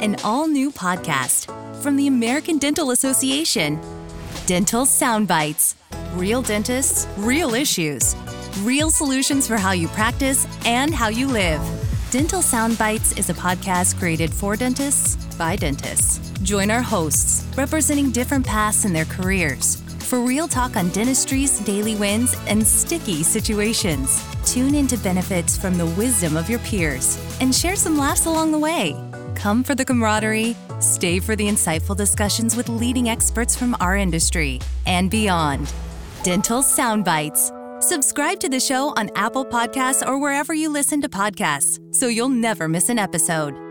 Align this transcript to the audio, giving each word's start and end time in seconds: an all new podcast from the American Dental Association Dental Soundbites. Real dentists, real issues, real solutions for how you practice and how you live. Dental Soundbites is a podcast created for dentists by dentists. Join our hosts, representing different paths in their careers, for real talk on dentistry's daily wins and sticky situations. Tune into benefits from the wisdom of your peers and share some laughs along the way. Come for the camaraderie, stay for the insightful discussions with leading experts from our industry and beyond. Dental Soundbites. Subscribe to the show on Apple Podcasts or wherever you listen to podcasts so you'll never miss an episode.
an 0.00 0.16
all 0.24 0.48
new 0.48 0.70
podcast 0.70 1.46
from 1.82 1.96
the 1.96 2.06
American 2.06 2.58
Dental 2.58 2.90
Association 2.90 3.80
Dental 4.46 4.84
Soundbites. 4.84 5.74
Real 6.14 6.42
dentists, 6.42 7.06
real 7.18 7.54
issues, 7.54 8.16
real 8.62 8.90
solutions 8.90 9.46
for 9.46 9.56
how 9.56 9.72
you 9.72 9.86
practice 9.88 10.46
and 10.66 10.92
how 10.94 11.08
you 11.08 11.26
live. 11.28 11.60
Dental 12.10 12.40
Soundbites 12.40 13.16
is 13.16 13.30
a 13.30 13.34
podcast 13.34 13.98
created 13.98 14.32
for 14.32 14.56
dentists 14.56 15.16
by 15.36 15.54
dentists. 15.54 16.18
Join 16.40 16.70
our 16.70 16.82
hosts, 16.82 17.46
representing 17.56 18.10
different 18.10 18.44
paths 18.44 18.84
in 18.84 18.92
their 18.92 19.04
careers, 19.04 19.80
for 20.00 20.20
real 20.20 20.48
talk 20.48 20.76
on 20.76 20.88
dentistry's 20.88 21.60
daily 21.60 21.94
wins 21.94 22.34
and 22.48 22.66
sticky 22.66 23.22
situations. 23.22 24.24
Tune 24.44 24.74
into 24.74 24.98
benefits 24.98 25.56
from 25.56 25.78
the 25.78 25.86
wisdom 25.86 26.36
of 26.36 26.50
your 26.50 26.58
peers 26.60 27.18
and 27.40 27.54
share 27.54 27.76
some 27.76 27.96
laughs 27.96 28.26
along 28.26 28.50
the 28.50 28.58
way. 28.58 29.09
Come 29.40 29.64
for 29.64 29.74
the 29.74 29.86
camaraderie, 29.86 30.54
stay 30.80 31.18
for 31.18 31.34
the 31.34 31.46
insightful 31.46 31.96
discussions 31.96 32.54
with 32.54 32.68
leading 32.68 33.08
experts 33.08 33.56
from 33.56 33.74
our 33.80 33.96
industry 33.96 34.60
and 34.84 35.10
beyond. 35.10 35.72
Dental 36.22 36.60
Soundbites. 36.60 37.50
Subscribe 37.82 38.38
to 38.40 38.50
the 38.50 38.60
show 38.60 38.92
on 38.98 39.08
Apple 39.16 39.46
Podcasts 39.46 40.06
or 40.06 40.20
wherever 40.20 40.52
you 40.52 40.68
listen 40.68 41.00
to 41.00 41.08
podcasts 41.08 41.78
so 41.94 42.08
you'll 42.08 42.28
never 42.28 42.68
miss 42.68 42.90
an 42.90 42.98
episode. 42.98 43.69